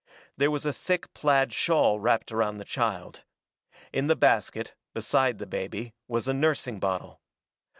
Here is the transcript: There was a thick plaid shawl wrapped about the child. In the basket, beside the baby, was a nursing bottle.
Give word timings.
There 0.35 0.49
was 0.49 0.65
a 0.65 0.73
thick 0.73 1.13
plaid 1.13 1.53
shawl 1.53 1.99
wrapped 1.99 2.31
about 2.31 2.57
the 2.57 2.65
child. 2.65 3.21
In 3.93 4.07
the 4.07 4.15
basket, 4.15 4.73
beside 4.95 5.37
the 5.37 5.45
baby, 5.45 5.93
was 6.07 6.27
a 6.27 6.33
nursing 6.33 6.79
bottle. 6.79 7.21